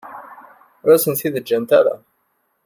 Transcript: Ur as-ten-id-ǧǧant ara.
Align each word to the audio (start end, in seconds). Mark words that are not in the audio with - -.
Ur 0.83 0.89
as-ten-id-ǧǧant 0.91 1.71
ara. 1.79 1.95